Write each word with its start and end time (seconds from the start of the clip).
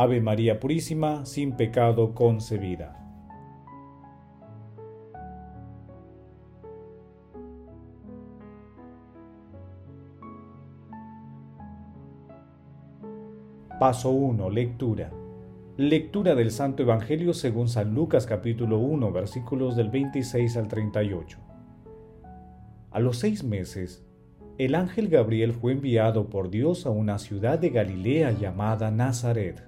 Ave 0.00 0.20
María 0.20 0.60
Purísima, 0.60 1.26
sin 1.26 1.56
pecado 1.56 2.14
concebida. 2.14 2.94
Paso 13.80 14.10
1. 14.10 14.50
Lectura. 14.50 15.10
Lectura 15.76 16.36
del 16.36 16.52
Santo 16.52 16.84
Evangelio 16.84 17.34
según 17.34 17.66
San 17.68 17.92
Lucas 17.92 18.24
capítulo 18.24 18.78
1 18.78 19.10
versículos 19.10 19.74
del 19.74 19.90
26 19.90 20.56
al 20.58 20.68
38. 20.68 21.38
A 22.92 23.00
los 23.00 23.18
seis 23.18 23.42
meses, 23.42 24.06
el 24.58 24.76
ángel 24.76 25.08
Gabriel 25.08 25.54
fue 25.54 25.72
enviado 25.72 26.30
por 26.30 26.50
Dios 26.50 26.86
a 26.86 26.90
una 26.90 27.18
ciudad 27.18 27.58
de 27.58 27.70
Galilea 27.70 28.30
llamada 28.30 28.92
Nazaret, 28.92 29.67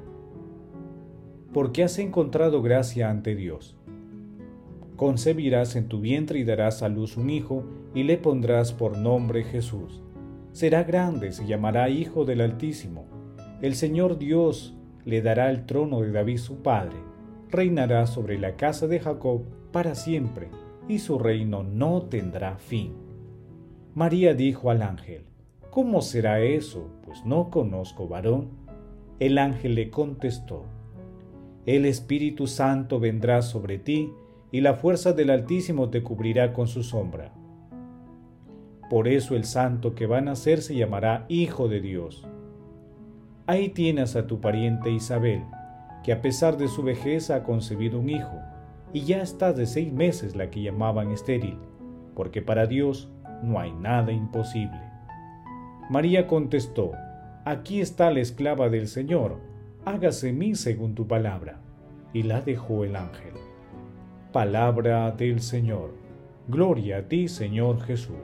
porque 1.53 1.83
has 1.83 1.99
encontrado 1.99 2.61
gracia 2.61 3.09
ante 3.09 3.35
Dios. 3.35 3.75
Concebirás 4.95 5.75
en 5.75 5.87
tu 5.87 5.99
vientre 5.99 6.39
y 6.39 6.43
darás 6.43 6.83
a 6.83 6.89
luz 6.89 7.17
un 7.17 7.29
hijo, 7.29 7.63
y 7.93 8.03
le 8.03 8.17
pondrás 8.17 8.71
por 8.71 8.97
nombre 8.97 9.43
Jesús. 9.43 10.01
Será 10.51 10.83
grande, 10.83 11.31
se 11.31 11.45
llamará 11.45 11.89
Hijo 11.89 12.23
del 12.23 12.41
Altísimo. 12.41 13.05
El 13.61 13.75
Señor 13.75 14.17
Dios 14.17 14.75
le 15.05 15.21
dará 15.21 15.49
el 15.49 15.65
trono 15.65 16.01
de 16.01 16.11
David 16.11 16.37
su 16.37 16.61
padre, 16.61 16.97
reinará 17.49 18.07
sobre 18.07 18.37
la 18.37 18.55
casa 18.55 18.87
de 18.87 18.99
Jacob 18.99 19.41
para 19.71 19.95
siempre, 19.95 20.49
y 20.87 20.99
su 20.99 21.19
reino 21.19 21.63
no 21.63 22.03
tendrá 22.03 22.57
fin. 22.57 22.93
María 23.93 24.33
dijo 24.33 24.69
al 24.69 24.81
ángel, 24.81 25.25
¿Cómo 25.71 26.01
será 26.01 26.41
eso? 26.41 26.89
Pues 27.05 27.25
no 27.25 27.49
conozco 27.49 28.07
varón. 28.07 28.49
El 29.19 29.37
ángel 29.37 29.75
le 29.75 29.89
contestó, 29.89 30.65
El 31.65 31.85
Espíritu 31.85 32.47
Santo 32.47 32.99
vendrá 32.99 33.41
sobre 33.43 33.77
ti, 33.77 34.11
y 34.51 34.61
la 34.61 34.73
fuerza 34.73 35.13
del 35.13 35.29
Altísimo 35.29 35.89
te 35.89 36.03
cubrirá 36.03 36.53
con 36.53 36.67
su 36.67 36.83
sombra. 36.83 37.33
Por 38.89 39.07
eso 39.07 39.35
el 39.35 39.45
santo 39.45 39.95
que 39.95 40.07
va 40.07 40.17
a 40.17 40.21
nacer 40.21 40.61
se 40.61 40.75
llamará 40.75 41.25
Hijo 41.29 41.69
de 41.69 41.79
Dios. 41.79 42.27
Ahí 43.47 43.69
tienes 43.69 44.15
a 44.15 44.27
tu 44.27 44.41
pariente 44.41 44.91
Isabel, 44.91 45.43
que 46.03 46.11
a 46.11 46.21
pesar 46.21 46.57
de 46.57 46.67
su 46.67 46.83
vejez 46.83 47.29
ha 47.29 47.43
concebido 47.43 47.99
un 47.99 48.09
hijo, 48.09 48.39
y 48.91 49.01
ya 49.01 49.21
está 49.21 49.53
de 49.53 49.65
seis 49.65 49.93
meses 49.93 50.35
la 50.35 50.49
que 50.49 50.61
llamaban 50.61 51.11
estéril, 51.11 51.57
porque 52.15 52.41
para 52.41 52.65
Dios 52.65 53.09
no 53.43 53.59
hay 53.59 53.71
nada 53.71 54.11
imposible. 54.11 54.81
María 55.89 56.27
contestó, 56.27 56.91
Aquí 57.45 57.81
está 57.81 58.11
la 58.11 58.19
esclava 58.19 58.69
del 58.69 58.87
Señor, 58.87 59.50
hágase 59.85 60.31
mí 60.33 60.55
según 60.55 60.95
tu 60.95 61.07
palabra. 61.07 61.61
Y 62.13 62.23
la 62.23 62.41
dejó 62.41 62.83
el 62.83 62.95
ángel. 62.95 63.33
Palabra 64.33 65.11
del 65.11 65.41
Señor. 65.41 65.91
Gloria 66.47 66.97
a 66.97 67.07
ti, 67.07 67.27
Señor 67.27 67.81
Jesús. 67.81 68.15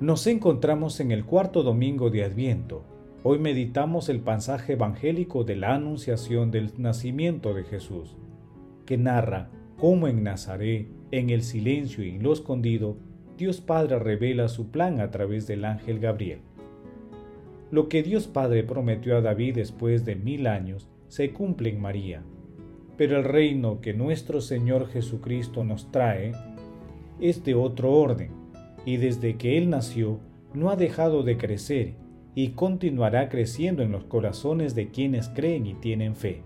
Nos 0.00 0.26
encontramos 0.26 1.00
en 1.00 1.10
el 1.10 1.24
cuarto 1.24 1.62
domingo 1.62 2.10
de 2.10 2.24
Adviento. 2.24 2.84
Hoy 3.22 3.38
meditamos 3.38 4.08
el 4.08 4.20
pasaje 4.20 4.74
evangélico 4.74 5.44
de 5.44 5.56
la 5.56 5.74
Anunciación 5.74 6.50
del 6.50 6.72
nacimiento 6.76 7.54
de 7.54 7.64
Jesús, 7.64 8.16
que 8.84 8.98
narra 8.98 9.50
cómo 9.78 10.06
en 10.06 10.22
Nazaret, 10.22 10.88
en 11.10 11.30
el 11.30 11.42
silencio 11.42 12.04
y 12.04 12.10
en 12.10 12.22
lo 12.22 12.32
escondido, 12.32 12.98
Dios 13.36 13.60
Padre 13.60 13.98
revela 13.98 14.48
su 14.48 14.70
plan 14.70 15.00
a 15.00 15.10
través 15.10 15.46
del 15.46 15.66
ángel 15.66 15.98
Gabriel. 15.98 16.38
Lo 17.70 17.88
que 17.88 18.02
Dios 18.02 18.28
Padre 18.28 18.62
prometió 18.62 19.16
a 19.16 19.20
David 19.20 19.56
después 19.56 20.04
de 20.04 20.16
mil 20.16 20.46
años 20.46 20.88
se 21.08 21.32
cumple 21.32 21.68
en 21.68 21.80
María, 21.80 22.22
pero 22.96 23.18
el 23.18 23.24
reino 23.24 23.80
que 23.80 23.92
nuestro 23.92 24.40
Señor 24.40 24.88
Jesucristo 24.88 25.64
nos 25.64 25.92
trae 25.92 26.32
es 27.20 27.44
de 27.44 27.54
otro 27.54 27.92
orden 27.92 28.30
y 28.86 28.96
desde 28.96 29.36
que 29.36 29.58
Él 29.58 29.68
nació 29.68 30.20
no 30.54 30.70
ha 30.70 30.76
dejado 30.76 31.22
de 31.22 31.36
crecer 31.36 31.94
y 32.34 32.50
continuará 32.50 33.28
creciendo 33.28 33.82
en 33.82 33.92
los 33.92 34.04
corazones 34.04 34.74
de 34.74 34.88
quienes 34.88 35.28
creen 35.28 35.66
y 35.66 35.74
tienen 35.74 36.16
fe. 36.16 36.42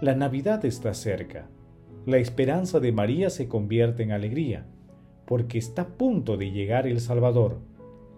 La 0.00 0.14
Navidad 0.14 0.64
está 0.64 0.94
cerca. 0.94 1.48
La 2.06 2.18
esperanza 2.18 2.80
de 2.80 2.92
María 2.92 3.28
se 3.30 3.48
convierte 3.48 4.02
en 4.02 4.12
alegría, 4.12 4.66
porque 5.30 5.58
está 5.58 5.82
a 5.82 5.88
punto 5.96 6.36
de 6.36 6.50
llegar 6.50 6.88
el 6.88 6.98
Salvador, 6.98 7.60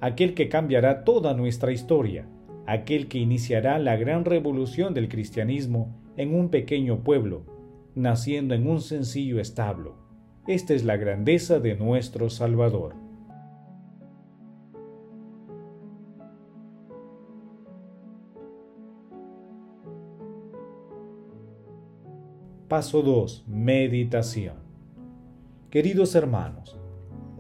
aquel 0.00 0.32
que 0.32 0.48
cambiará 0.48 1.04
toda 1.04 1.34
nuestra 1.34 1.70
historia, 1.70 2.26
aquel 2.66 3.06
que 3.06 3.18
iniciará 3.18 3.78
la 3.78 3.96
gran 3.96 4.24
revolución 4.24 4.94
del 4.94 5.10
cristianismo 5.10 5.94
en 6.16 6.34
un 6.34 6.48
pequeño 6.48 7.04
pueblo, 7.04 7.44
naciendo 7.94 8.54
en 8.54 8.66
un 8.66 8.80
sencillo 8.80 9.40
establo. 9.40 9.98
Esta 10.46 10.72
es 10.72 10.84
la 10.84 10.96
grandeza 10.96 11.60
de 11.60 11.74
nuestro 11.74 12.30
Salvador. 12.30 12.94
Paso 22.68 23.02
2. 23.02 23.44
Meditación. 23.48 24.56
Queridos 25.68 26.14
hermanos, 26.14 26.78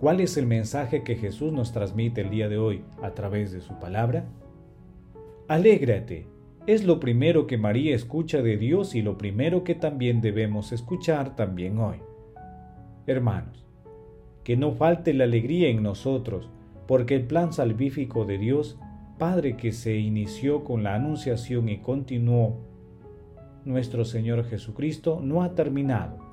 ¿cuál 0.02 0.18
es 0.18 0.36
el 0.36 0.48
mensaje 0.48 1.04
que 1.04 1.14
Jesús 1.14 1.52
nos 1.52 1.70
transmite 1.70 2.22
el 2.22 2.30
día 2.30 2.48
de 2.48 2.58
hoy 2.58 2.82
a 3.04 3.12
través 3.12 3.52
de 3.52 3.60
su 3.60 3.78
palabra? 3.78 4.24
Alégrate. 5.46 6.26
Es 6.66 6.82
lo 6.82 6.98
primero 6.98 7.46
que 7.46 7.56
María 7.56 7.94
escucha 7.94 8.42
de 8.42 8.56
Dios 8.56 8.96
y 8.96 9.02
lo 9.02 9.16
primero 9.16 9.62
que 9.62 9.76
también 9.76 10.20
debemos 10.20 10.72
escuchar 10.72 11.36
también 11.36 11.78
hoy. 11.78 11.98
Hermanos, 13.06 13.64
que 14.42 14.56
no 14.56 14.72
falte 14.72 15.14
la 15.14 15.22
alegría 15.22 15.68
en 15.68 15.84
nosotros, 15.84 16.50
porque 16.88 17.14
el 17.14 17.28
plan 17.28 17.52
salvífico 17.52 18.24
de 18.24 18.38
Dios, 18.38 18.80
Padre 19.18 19.56
que 19.56 19.70
se 19.70 19.98
inició 19.98 20.64
con 20.64 20.82
la 20.82 20.96
Anunciación 20.96 21.68
y 21.68 21.78
continuó 21.78 22.58
nuestro 23.64 24.04
Señor 24.04 24.44
Jesucristo 24.46 25.20
no 25.22 25.44
ha 25.44 25.54
terminado. 25.54 26.31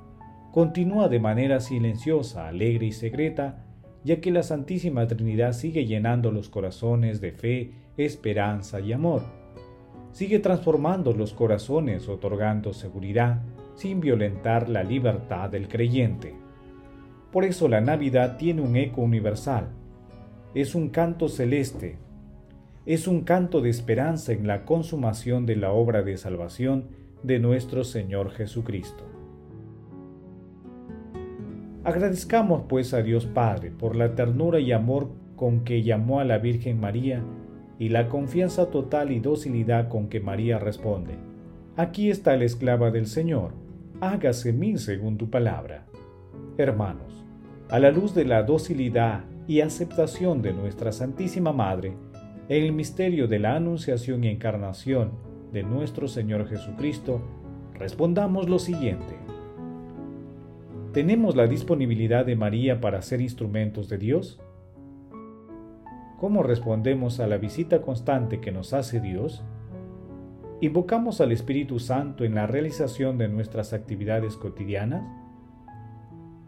Continúa 0.52 1.10
de 1.10 1.20
manera 1.20 1.60
silenciosa, 1.60 2.48
alegre 2.48 2.88
y 2.88 2.92
secreta, 2.92 3.66
ya 4.04 4.20
que 4.20 4.32
la 4.32 4.42
Santísima 4.42 5.06
Trinidad 5.06 5.54
sigue 5.54 5.86
llenando 5.86 6.32
los 6.32 6.50
corazones 6.50 7.22
de 7.22 7.32
fe, 7.32 7.72
esperanza 7.98 8.80
y 8.80 8.92
amor. 8.94 9.22
Sigue 10.12 10.40
transformando 10.40 11.14
los 11.14 11.34
corazones, 11.34 12.10
otorgando 12.10 12.74
seguridad, 12.74 13.44
sin 13.76 14.00
violentar 14.00 14.70
la 14.70 14.84
libertad 14.84 15.52
del 15.52 15.68
creyente. 15.68 16.34
Por 17.32 17.46
eso 17.46 17.68
la 17.68 17.80
Navidad 17.80 18.38
tiene 18.38 18.62
un 18.62 18.76
eco 18.76 19.02
universal. 19.02 19.70
Es 20.56 20.74
un 20.74 20.90
canto 20.90 21.30
celeste. 21.30 21.98
Es 22.88 23.08
un 23.08 23.22
canto 23.22 23.62
de 23.62 23.70
esperanza 23.70 24.34
en 24.34 24.48
la 24.48 24.66
consumación 24.66 25.46
de 25.46 25.58
la 25.58 25.72
obra 25.72 26.02
de 26.02 26.18
salvación 26.18 26.88
de 27.22 27.38
nuestro 27.38 27.84
Señor 27.84 28.32
Jesucristo. 28.32 29.19
Agradezcamos 31.90 32.66
pues 32.70 32.94
a 32.94 33.02
Dios 33.02 33.26
Padre 33.26 33.72
por 33.72 33.96
la 33.96 34.14
ternura 34.14 34.60
y 34.60 34.72
amor 34.72 35.10
con 35.36 35.64
que 35.64 35.82
llamó 35.82 36.20
a 36.20 36.24
la 36.24 36.38
Virgen 36.38 36.80
María 36.80 37.24
y 37.80 37.90
la 37.90 38.10
confianza 38.10 38.70
total 38.70 39.12
y 39.12 39.20
docilidad 39.20 39.90
con 39.90 40.08
que 40.08 40.20
María 40.20 40.60
responde, 40.60 41.16
Aquí 41.78 42.12
está 42.12 42.38
la 42.38 42.44
esclava 42.44 42.92
del 42.92 43.08
Señor, 43.08 43.54
hágase 44.02 44.54
mí 44.54 44.78
según 44.78 45.18
tu 45.18 45.32
palabra. 45.32 45.88
Hermanos, 46.60 47.26
a 47.72 47.80
la 47.80 47.90
luz 47.90 48.14
de 48.14 48.26
la 48.26 48.44
docilidad 48.44 49.24
y 49.48 49.62
aceptación 49.62 50.44
de 50.44 50.54
nuestra 50.54 50.92
Santísima 50.92 51.54
Madre, 51.54 51.94
en 52.50 52.66
el 52.66 52.72
misterio 52.72 53.28
de 53.28 53.40
la 53.40 53.56
Anunciación 53.56 54.24
y 54.24 54.28
Encarnación 54.28 55.14
de 55.52 55.64
nuestro 55.64 56.08
Señor 56.08 56.48
Jesucristo, 56.48 57.20
respondamos 57.74 58.48
lo 58.48 58.60
siguiente. 58.60 59.29
¿Tenemos 60.94 61.36
la 61.36 61.46
disponibilidad 61.46 62.26
de 62.26 62.36
María 62.36 62.82
para 62.82 63.04
ser 63.04 63.22
instrumentos 63.22 63.90
de 63.90 64.00
Dios? 64.00 64.42
¿Cómo 66.18 66.42
respondemos 66.42 67.20
a 67.20 67.28
la 67.28 67.38
visita 67.38 67.84
constante 67.84 68.42
que 68.42 68.52
nos 68.52 68.74
hace 68.74 69.00
Dios? 69.00 69.44
¿Invocamos 70.62 71.22
al 71.22 71.32
Espíritu 71.32 71.78
Santo 71.78 72.24
en 72.24 72.34
la 72.34 72.48
realización 72.48 73.20
de 73.20 73.28
nuestras 73.28 73.72
actividades 73.72 74.36
cotidianas? 74.36 75.04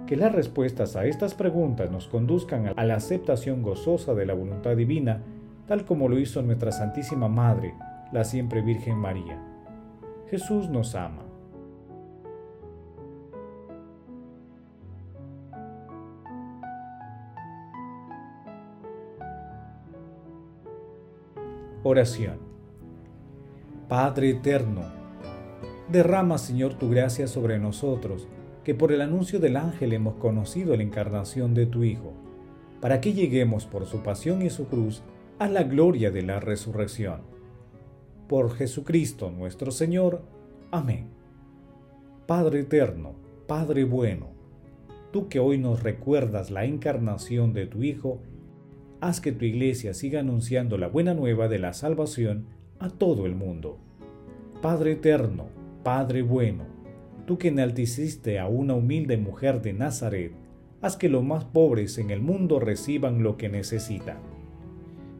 Que 0.07 0.17
las 0.17 0.31
respuestas 0.31 0.95
a 0.95 1.05
estas 1.05 1.35
preguntas 1.35 1.91
nos 1.91 2.07
conduzcan 2.07 2.73
a 2.75 2.83
la 2.83 2.95
aceptación 2.95 3.61
gozosa 3.61 4.15
de 4.15 4.25
la 4.25 4.33
voluntad 4.33 4.75
divina, 4.75 5.21
tal 5.67 5.85
como 5.85 6.09
lo 6.09 6.17
hizo 6.17 6.41
nuestra 6.41 6.71
Santísima 6.71 7.27
Madre, 7.27 7.75
la 8.11 8.23
siempre 8.23 8.63
Virgen 8.63 8.97
María. 8.97 9.39
Jesús 10.31 10.67
nos 10.67 10.95
ama. 10.95 11.30
Oración. 21.83 22.37
Padre 23.89 24.29
eterno, 24.29 24.83
derrama 25.91 26.37
Señor 26.37 26.75
tu 26.75 26.91
gracia 26.91 27.25
sobre 27.25 27.57
nosotros, 27.57 28.27
que 28.63 28.75
por 28.75 28.91
el 28.91 29.01
anuncio 29.01 29.39
del 29.39 29.57
ángel 29.57 29.93
hemos 29.93 30.13
conocido 30.17 30.77
la 30.77 30.83
encarnación 30.83 31.55
de 31.55 31.65
tu 31.65 31.83
Hijo, 31.83 32.13
para 32.81 33.01
que 33.01 33.13
lleguemos 33.13 33.65
por 33.65 33.87
su 33.87 34.03
pasión 34.03 34.43
y 34.43 34.51
su 34.51 34.67
cruz 34.67 35.01
a 35.39 35.49
la 35.49 35.63
gloria 35.63 36.11
de 36.11 36.21
la 36.21 36.39
resurrección. 36.39 37.21
Por 38.27 38.53
Jesucristo 38.53 39.31
nuestro 39.31 39.71
Señor. 39.71 40.21
Amén. 40.69 41.09
Padre 42.27 42.59
eterno, 42.59 43.15
Padre 43.47 43.85
bueno, 43.85 44.27
tú 45.11 45.29
que 45.29 45.39
hoy 45.39 45.57
nos 45.57 45.81
recuerdas 45.81 46.51
la 46.51 46.63
encarnación 46.63 47.53
de 47.53 47.65
tu 47.65 47.81
Hijo, 47.81 48.21
haz 49.01 49.19
que 49.19 49.31
tu 49.31 49.45
iglesia 49.45 49.95
siga 49.95 50.19
anunciando 50.19 50.77
la 50.77 50.87
buena 50.87 51.15
nueva 51.15 51.47
de 51.47 51.57
la 51.57 51.73
salvación 51.73 52.45
a 52.79 52.89
todo 52.89 53.25
el 53.25 53.35
mundo. 53.35 53.79
Padre 54.61 54.93
eterno, 54.93 55.47
Padre 55.83 56.21
bueno, 56.21 56.65
tú 57.25 57.39
que 57.39 57.47
enalteciste 57.47 58.39
a 58.39 58.47
una 58.47 58.75
humilde 58.75 59.17
mujer 59.17 59.61
de 59.63 59.73
Nazaret, 59.73 60.33
haz 60.81 60.97
que 60.97 61.09
los 61.09 61.23
más 61.23 61.45
pobres 61.45 61.97
en 61.97 62.11
el 62.11 62.21
mundo 62.21 62.59
reciban 62.59 63.23
lo 63.23 63.37
que 63.37 63.49
necesitan. 63.49 64.19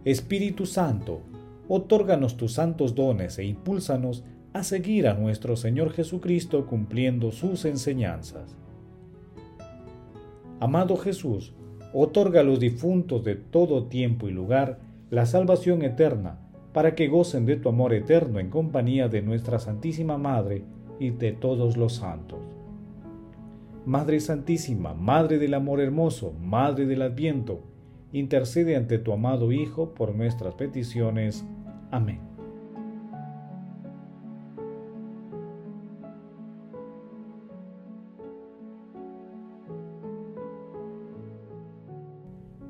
Espíritu 0.06 0.68
Santo, 0.68 1.22
otórganos 1.68 2.38
tus 2.38 2.54
santos 2.54 2.94
dones 2.94 3.40
e 3.40 3.46
impúlsanos 3.46 4.24
a 4.54 4.64
seguir 4.64 5.08
a 5.08 5.16
nuestro 5.16 5.56
Señor 5.56 5.92
Jesucristo 5.92 6.68
cumpliendo 6.68 7.32
sus 7.32 7.66
enseñanzas. 7.66 8.56
Amado 10.60 10.98
Jesús, 10.98 11.54
otorga 11.94 12.42
a 12.42 12.44
los 12.44 12.60
difuntos 12.60 13.24
de 13.24 13.36
todo 13.36 13.86
tiempo 13.86 14.28
y 14.28 14.32
lugar 14.32 14.80
la 15.10 15.26
salvación 15.26 15.82
eterna, 15.82 16.40
para 16.74 16.96
que 16.96 17.08
gocen 17.08 17.46
de 17.46 17.58
tu 17.58 17.70
amor 17.70 17.94
eterno 17.94 18.40
en 18.40 18.50
compañía 18.50 19.10
de 19.10 19.22
nuestra 19.22 19.60
Santísima 19.60 20.18
Madre 20.18 20.64
y 21.00 21.10
de 21.10 21.34
todos 21.34 21.76
los 21.76 21.96
santos. 21.96 22.40
Madre 23.86 24.20
Santísima, 24.20 24.94
Madre 24.94 25.38
del 25.38 25.54
Amor 25.54 25.82
Hermoso, 25.82 26.34
Madre 26.40 26.86
del 26.86 27.02
Adviento, 27.02 27.62
intercede 28.14 28.76
ante 28.76 29.00
tu 29.00 29.12
amado 29.12 29.52
Hijo 29.52 29.94
por 29.94 30.16
nuestras 30.16 30.54
peticiones. 30.54 31.44
Amén. 31.90 32.31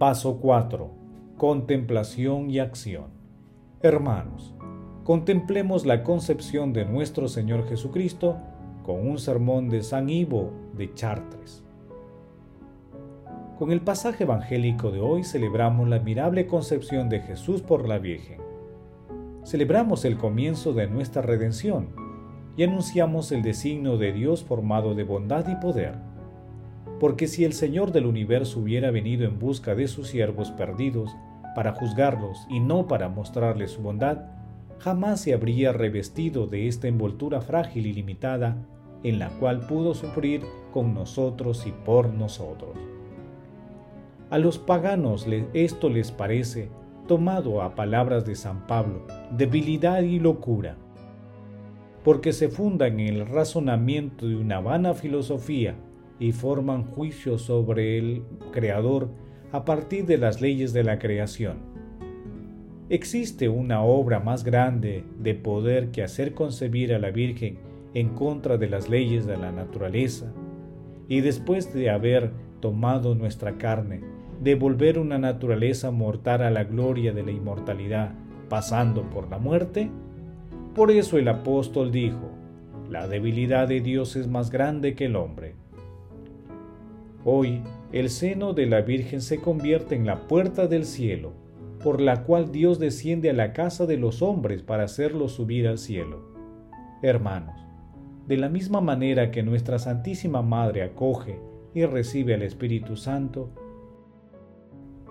Paso 0.02 0.38
4. 0.38 0.90
Contemplación 1.38 2.50
y 2.50 2.58
acción. 2.58 3.12
Hermanos, 3.84 4.56
contemplemos 5.04 5.86
la 5.86 6.02
concepción 6.02 6.74
de 6.74 6.86
nuestro 6.86 7.28
Señor 7.28 7.70
Jesucristo 7.70 8.40
con 8.82 9.08
un 9.08 9.20
sermón 9.20 9.70
de 9.70 9.84
San 9.84 10.10
Ivo 10.10 10.54
de 10.76 10.92
Chartres. 10.96 11.64
Con 13.60 13.72
el 13.72 13.82
pasaje 13.82 14.24
evangélico 14.24 14.90
de 14.90 15.02
hoy 15.02 15.24
celebramos 15.24 15.88
la 15.88 15.98
admirable 15.98 16.48
concepción 16.48 17.08
de 17.08 17.20
Jesús 17.20 17.62
por 17.62 17.88
la 17.88 18.00
Virgen. 18.00 18.42
Celebramos 19.44 20.04
el 20.04 20.18
comienzo 20.18 20.74
de 20.74 20.88
nuestra 20.88 21.22
redención 21.22 21.90
y 22.58 22.64
anunciamos 22.64 23.32
el 23.32 23.44
designio 23.44 24.00
de 24.00 24.14
Dios 24.14 24.44
formado 24.44 24.96
de 24.96 25.04
bondad 25.04 25.48
y 25.48 25.56
poder 25.58 26.11
porque 27.02 27.28
si 27.28 27.46
el 27.46 27.54
Señor 27.54 27.92
del 27.92 28.06
universo 28.06 28.60
hubiera 28.60 28.92
venido 28.92 29.26
en 29.26 29.40
busca 29.40 29.74
de 29.74 29.88
sus 29.88 30.10
siervos 30.10 30.52
perdidos 30.52 31.10
para 31.56 31.74
juzgarlos 31.74 32.46
y 32.48 32.60
no 32.60 32.88
para 32.88 33.10
mostrarles 33.10 33.72
su 33.72 33.82
bondad, 33.82 34.26
jamás 34.78 35.22
se 35.22 35.34
habría 35.34 35.74
revestido 35.74 36.46
de 36.46 36.68
esta 36.68 36.88
envoltura 36.88 37.42
frágil 37.42 37.88
y 37.88 37.94
limitada 37.94 38.56
en 39.02 39.18
la 39.18 39.30
cual 39.30 39.62
pudo 39.62 39.96
sufrir 39.96 40.44
con 40.72 40.94
nosotros 40.94 41.66
y 41.66 41.72
por 41.72 42.14
nosotros. 42.14 42.78
A 44.30 44.38
los 44.38 44.60
paganos 44.60 45.26
esto 45.56 45.90
les 45.90 46.12
parece, 46.12 46.70
tomado 47.08 47.64
a 47.64 47.74
palabras 47.74 48.28
de 48.28 48.36
San 48.36 48.68
Pablo, 48.68 49.08
debilidad 49.32 50.04
y 50.04 50.20
locura, 50.20 50.78
porque 52.04 52.32
se 52.32 52.48
funda 52.48 52.86
en 52.86 53.00
el 53.00 53.26
razonamiento 53.26 54.28
de 54.28 54.36
una 54.36 54.60
vana 54.60 54.94
filosofía 54.94 55.74
y 56.22 56.34
forman 56.34 56.84
juicios 56.84 57.42
sobre 57.42 57.98
el 57.98 58.22
Creador 58.52 59.10
a 59.52 59.66
partir 59.66 60.06
de 60.06 60.20
las 60.20 60.40
leyes 60.40 60.72
de 60.72 60.84
la 60.84 61.00
creación. 61.00 61.58
¿Existe 62.90 63.50
una 63.50 63.82
obra 63.82 64.20
más 64.20 64.44
grande 64.44 65.04
de 65.18 65.34
poder 65.34 65.90
que 65.90 66.04
hacer 66.04 66.36
concebir 66.36 66.94
a 66.94 67.00
la 67.00 67.10
Virgen 67.10 67.58
en 67.96 68.10
contra 68.10 68.58
de 68.58 68.70
las 68.70 68.88
leyes 68.88 69.26
de 69.26 69.36
la 69.36 69.52
naturaleza 69.52 70.32
y 71.08 71.22
después 71.22 71.74
de 71.74 71.90
haber 71.90 72.32
tomado 72.60 73.16
nuestra 73.16 73.58
carne, 73.58 74.02
devolver 74.42 75.00
una 75.00 75.18
naturaleza 75.18 75.90
mortal 75.90 76.44
a 76.44 76.52
la 76.52 76.66
gloria 76.66 77.14
de 77.14 77.24
la 77.24 77.32
inmortalidad, 77.32 78.14
pasando 78.48 79.10
por 79.10 79.28
la 79.28 79.40
muerte? 79.40 79.90
Por 80.76 80.92
eso 80.92 81.18
el 81.18 81.28
apóstol 81.30 81.92
dijo, 81.92 82.30
la 82.92 83.08
debilidad 83.08 83.68
de 83.68 83.82
Dios 83.82 84.16
es 84.16 84.28
más 84.28 84.52
grande 84.52 84.94
que 84.94 85.06
el 85.06 85.16
hombre. 85.16 85.56
Hoy 87.24 87.62
el 87.92 88.10
seno 88.10 88.54
de 88.54 88.66
la 88.66 88.82
Virgen 88.82 89.22
se 89.22 89.40
convierte 89.40 89.94
en 89.96 90.08
la 90.08 90.28
puerta 90.28 90.66
del 90.66 90.86
cielo, 90.86 91.34
por 91.84 92.02
la 92.02 92.24
cual 92.24 92.52
Dios 92.52 92.80
desciende 92.80 93.30
a 93.30 93.34
la 93.34 93.54
casa 93.54 93.86
de 93.86 93.98
los 93.98 94.24
hombres 94.24 94.64
para 94.64 94.86
hacerlos 94.86 95.34
subir 95.34 95.68
al 95.68 95.78
cielo. 95.78 96.32
Hermanos, 97.04 97.60
de 98.28 98.38
la 98.38 98.50
misma 98.50 98.82
manera 98.82 99.30
que 99.30 99.44
nuestra 99.44 99.78
Santísima 99.78 100.42
Madre 100.42 100.82
acoge 100.82 101.40
y 101.76 101.86
recibe 101.86 102.34
al 102.34 102.42
Espíritu 102.42 102.96
Santo, 102.96 103.52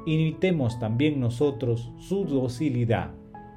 imitemos 0.05 0.81
también 0.81 1.21
nosotros 1.21 1.93
su 1.97 2.25
docilidad 2.25 3.12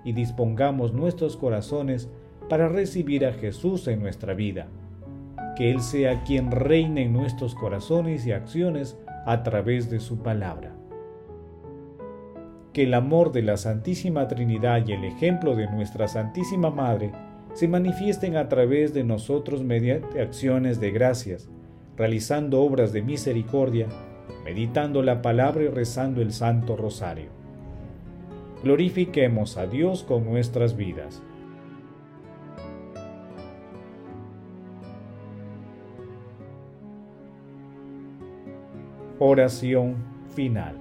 y 0.05 0.13
dispongamos 0.13 0.93
nuestros 0.93 1.37
corazones 1.37 2.07
para 2.49 2.69
recibir 2.69 3.25
a 3.25 3.33
Jesús 3.33 3.87
en 3.87 3.99
nuestra 3.99 4.35
vida 4.35 4.67
que 5.55 5.71
Él 5.71 5.81
sea 5.81 6.23
quien 6.23 6.51
reine 6.51 7.03
en 7.03 7.13
nuestros 7.13 7.55
corazones 7.55 8.25
y 8.25 8.31
acciones 8.31 8.97
a 9.25 9.43
través 9.43 9.89
de 9.89 9.99
su 9.99 10.19
palabra. 10.19 10.75
Que 12.73 12.83
el 12.83 12.93
amor 12.93 13.31
de 13.31 13.43
la 13.43 13.57
Santísima 13.57 14.27
Trinidad 14.27 14.87
y 14.87 14.93
el 14.93 15.03
ejemplo 15.05 15.55
de 15.55 15.67
nuestra 15.67 16.07
Santísima 16.07 16.69
Madre 16.69 17.11
se 17.53 17.67
manifiesten 17.67 18.35
a 18.35 18.49
través 18.49 18.93
de 18.93 19.03
nosotros 19.03 19.63
mediante 19.63 20.21
acciones 20.21 20.79
de 20.79 20.91
gracias, 20.91 21.49
realizando 21.95 22.61
obras 22.61 22.91
de 22.91 23.03
misericordia, 23.03 23.87
meditando 24.43 25.03
la 25.03 25.21
palabra 25.21 25.63
y 25.63 25.67
rezando 25.67 26.21
el 26.21 26.33
Santo 26.33 26.75
Rosario. 26.75 27.29
Glorifiquemos 28.63 29.57
a 29.57 29.67
Dios 29.67 30.03
con 30.03 30.25
nuestras 30.25 30.75
vidas. 30.75 31.21
Oración 39.25 39.95
final. 40.35 40.75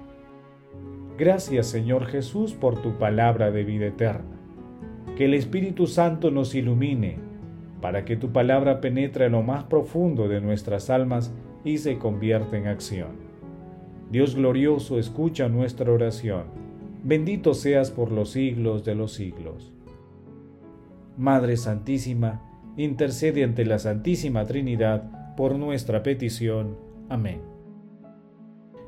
Gracias 1.17 1.65
Señor 1.67 2.07
Jesús 2.07 2.51
por 2.51 2.81
tu 2.81 2.97
palabra 2.97 3.51
de 3.51 3.63
vida 3.63 3.85
eterna. 3.85 4.35
Que 5.15 5.23
el 5.23 5.33
Espíritu 5.33 5.87
Santo 5.87 6.29
nos 6.29 6.53
ilumine 6.53 7.19
para 7.79 8.03
que 8.03 8.17
tu 8.17 8.33
palabra 8.33 8.81
penetre 8.81 9.27
en 9.27 9.31
lo 9.31 9.43
más 9.43 9.63
profundo 9.63 10.27
de 10.27 10.41
nuestras 10.41 10.89
almas 10.89 11.33
y 11.63 11.77
se 11.77 11.97
convierta 11.97 12.57
en 12.57 12.67
acción. 12.67 13.11
Dios 14.11 14.35
glorioso, 14.35 14.99
escucha 14.99 15.47
nuestra 15.47 15.93
oración. 15.93 16.43
Bendito 17.01 17.53
seas 17.53 17.91
por 17.91 18.11
los 18.11 18.31
siglos 18.31 18.83
de 18.83 18.95
los 18.95 19.13
siglos. 19.13 19.71
Madre 21.17 21.55
Santísima, 21.55 22.41
intercede 22.75 23.45
ante 23.45 23.63
la 23.63 23.79
Santísima 23.79 24.43
Trinidad 24.43 25.35
por 25.37 25.55
nuestra 25.55 26.03
petición. 26.03 26.75
Amén. 27.07 27.52